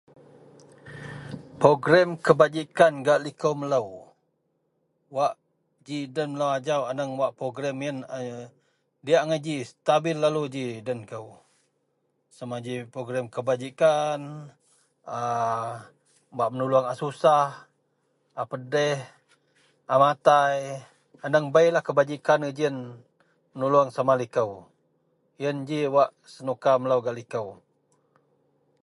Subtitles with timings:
[1.59, 3.87] Perogerem kebajikan gak likou melou
[5.15, 5.33] wak
[5.85, 7.97] ji den melou ajau aneng wak perogerem yen
[9.05, 11.25] diyak angai ji, setabil lalu ji den kou.
[12.37, 14.19] Sama ji perogerem kebajikan,
[15.19, 15.21] a
[16.37, 17.45] bak menuluong a susah,
[18.39, 18.97] a pedeh,
[19.91, 20.57] a matai.
[21.25, 22.77] Aneng beilah kebajikan gejiyen
[23.53, 24.51] menuluong sama likou.
[25.43, 27.47] Yen ji wak senuka melou gak likou.